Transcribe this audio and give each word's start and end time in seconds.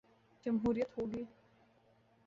جمہوریت 0.45 0.97
ہو 0.97 1.03
گی۔ 1.11 1.23